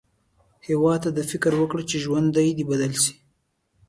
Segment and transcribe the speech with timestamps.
[0.67, 3.13] هیواد ته فکر وکړه، چې ژوند دې بدل شي